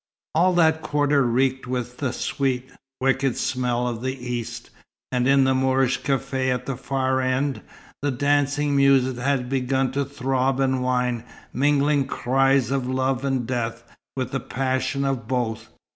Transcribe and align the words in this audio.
All 0.33 0.55
that 0.55 0.81
quarter 0.81 1.21
reeked 1.27 1.67
with 1.67 1.97
the 1.97 2.11
sweet, 2.11 2.71
wicked 2.99 3.37
smell 3.37 3.87
of 3.87 4.01
the 4.01 4.15
East; 4.15 4.71
and 5.11 5.27
in 5.27 5.43
the 5.43 5.53
Moorish 5.53 6.01
café 6.01 6.51
at 6.51 6.65
the 6.65 6.75
far 6.75 7.21
end, 7.21 7.61
the 8.01 8.09
dancing 8.09 8.75
music 8.75 9.17
had 9.17 9.47
begun 9.47 9.91
to 9.91 10.03
throb 10.03 10.59
and 10.59 10.81
whine, 10.81 11.23
mingling 11.53 12.07
cries 12.07 12.71
of 12.71 12.87
love 12.89 13.23
and 13.23 13.45
death, 13.45 13.83
with 14.15 14.31
the 14.31 14.39
passion 14.39 15.05
of 15.05 15.27
both. 15.27 15.67